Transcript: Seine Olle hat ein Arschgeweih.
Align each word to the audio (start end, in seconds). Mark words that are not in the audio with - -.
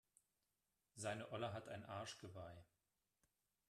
Seine 0.95 1.29
Olle 1.31 1.53
hat 1.53 1.67
ein 1.67 1.83
Arschgeweih. 1.85 2.65